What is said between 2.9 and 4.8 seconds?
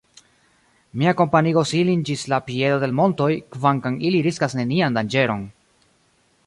l' montoj, kvankam ili riskas